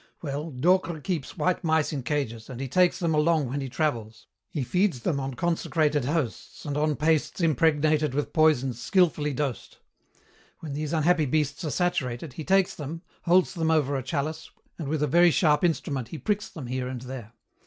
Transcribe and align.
"Well, 0.23 0.49
Docre 0.49 0.99
keeps 0.99 1.37
white 1.37 1.63
mice 1.63 1.93
in 1.93 2.01
cages, 2.01 2.49
and 2.49 2.59
he 2.59 2.67
takes 2.67 2.97
them 2.97 3.13
along 3.13 3.47
when 3.47 3.61
he 3.61 3.69
travels. 3.69 4.25
He 4.49 4.63
feeds 4.63 5.01
them 5.01 5.19
on 5.19 5.35
consecrated 5.35 6.05
hosts 6.05 6.65
and 6.65 6.75
on 6.75 6.95
pastes 6.95 7.39
impregnated 7.39 8.15
with 8.15 8.33
poisons 8.33 8.81
skilfully 8.81 9.31
dosed. 9.31 9.77
When 10.59 10.73
these 10.73 10.91
unhappy 10.91 11.27
beasts 11.27 11.63
are 11.65 11.69
saturated, 11.69 12.33
he 12.33 12.43
takes 12.43 12.73
them, 12.73 13.03
holds 13.25 13.53
them 13.53 13.69
over 13.69 13.95
a 13.95 14.01
chalice, 14.01 14.49
and 14.79 14.87
with 14.87 15.03
a 15.03 15.05
very 15.07 15.29
sharp 15.29 15.63
instrument 15.63 16.07
he 16.07 16.17
pricks 16.17 16.49
them 16.49 16.65
here 16.65 16.87
and 16.87 17.01
there. 17.01 17.33